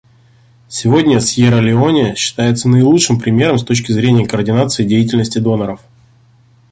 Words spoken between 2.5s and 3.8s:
наилучшим примером с